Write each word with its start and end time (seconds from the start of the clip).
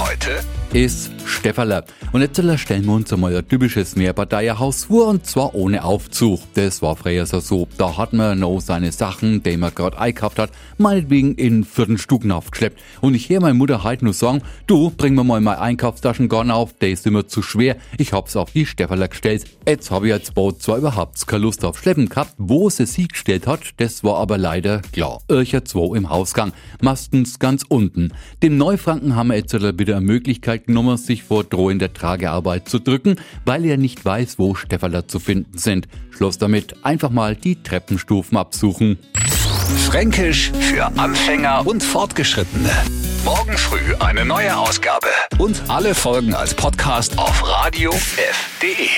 Heute 0.00 0.44
ist 0.72 1.10
Stefferle. 1.24 1.82
Und 2.12 2.20
jetzt 2.20 2.40
stellen 2.60 2.84
wir 2.84 2.92
uns 2.92 3.12
einmal 3.12 3.34
ein 3.34 3.48
typisches 3.48 3.96
Mehrparteienhaus 3.96 4.84
vor 4.84 5.08
und 5.08 5.26
zwar 5.26 5.54
ohne 5.54 5.82
Aufzug. 5.82 6.40
Das 6.54 6.82
war 6.82 6.94
früher 6.94 7.26
so. 7.26 7.68
Da 7.78 7.96
hat 7.96 8.12
man 8.12 8.38
noch 8.38 8.60
seine 8.60 8.92
Sachen, 8.92 9.42
die 9.42 9.56
man 9.56 9.74
gerade 9.74 9.98
eingekauft 9.98 10.38
hat, 10.38 10.50
meinetwegen 10.76 11.34
in 11.34 11.64
vierten 11.64 11.98
Stuken 11.98 12.32
aufgeschleppt. 12.32 12.80
Und 13.00 13.14
ich 13.14 13.28
höre 13.28 13.40
meine 13.40 13.54
Mutter 13.54 13.82
halt 13.82 14.02
nur 14.02 14.12
sagen, 14.12 14.42
du, 14.66 14.90
bring 14.90 15.14
mir 15.14 15.24
mal 15.24 15.40
meine 15.40 15.60
Einkaufstaschen 15.60 16.28
gar 16.28 16.48
auf, 16.54 16.74
die 16.74 16.92
ist 16.92 17.06
immer 17.06 17.26
zu 17.26 17.42
schwer. 17.42 17.76
Ich 17.98 18.12
hab's 18.12 18.36
auf 18.36 18.52
die 18.52 18.66
Stefferle 18.66 19.08
gestellt. 19.08 19.46
Jetzt 19.66 19.90
habe 19.90 20.08
ich 20.08 20.12
als 20.12 20.30
Boot 20.30 20.62
zwar 20.62 20.78
überhaupt 20.78 21.26
keine 21.26 21.42
Lust 21.42 21.64
auf 21.64 21.78
Schleppen 21.78 22.08
gehabt, 22.08 22.34
wo 22.38 22.70
sie 22.70 22.86
sie 22.86 23.08
gestellt 23.08 23.46
hat, 23.46 23.60
das 23.78 24.04
war 24.04 24.16
aber 24.16 24.38
leider 24.38 24.80
klar. 24.92 25.20
Ircher 25.28 25.64
2 25.64 25.96
im 25.96 26.10
Hausgang, 26.10 26.52
meistens 26.80 27.38
ganz 27.38 27.64
unten. 27.68 28.12
Dem 28.42 28.56
Neufranken 28.56 29.16
haben 29.16 29.28
wir 29.28 29.36
jetzt 29.36 29.52
wieder 29.54 29.87
eine 29.96 30.06
Möglichkeit 30.06 30.66
genommen, 30.66 30.96
sich 30.96 31.22
vor 31.22 31.44
drohender 31.44 31.92
Tragearbeit 31.92 32.68
zu 32.68 32.78
drücken, 32.78 33.16
weil 33.44 33.64
er 33.64 33.76
nicht 33.76 34.04
weiß, 34.04 34.38
wo 34.38 34.54
Stefferler 34.54 35.08
zu 35.08 35.18
finden 35.18 35.58
sind. 35.58 35.88
Schluss 36.10 36.38
damit, 36.38 36.84
einfach 36.84 37.10
mal 37.10 37.36
die 37.36 37.62
Treppenstufen 37.62 38.36
absuchen. 38.36 38.98
Fränkisch 39.86 40.52
für 40.58 40.86
Anfänger 40.98 41.66
und 41.66 41.82
Fortgeschrittene. 41.82 42.70
Morgen 43.24 43.56
früh 43.56 43.94
eine 43.98 44.24
neue 44.24 44.56
Ausgabe. 44.56 45.08
Und 45.38 45.62
alle 45.68 45.94
Folgen 45.94 46.34
als 46.34 46.54
Podcast 46.54 47.18
auf 47.18 47.42
radiof.de. 47.46 48.88